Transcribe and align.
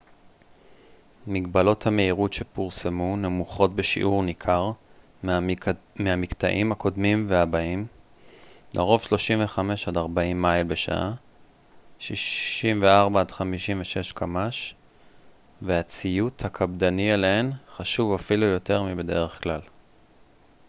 "מגבלות 1.27 1.87
המהירות 1.87 2.33
שפורסמו 2.33 3.15
נמוכות 3.17 3.75
בשיעור 3.75 4.23
ניכר 4.23 4.71
מהמקטעים 5.95 6.71
הקודמים 6.71 7.25
והבאים- 7.29 7.85
לרוב 8.73 9.01
35-40 9.87 9.97
מייל 10.35 10.63
בשעה 10.67 11.13
56- 11.99 11.99
64 12.07 13.23
קמ""ש- 14.13 14.73
והציות 15.61 16.45
הקפדני 16.45 17.13
אליהן 17.13 17.51
חשוב 17.75 18.13
אפילו 18.13 18.45
יותר 18.45 18.81
מבדרך 18.83 19.43
כלל. 19.43 19.61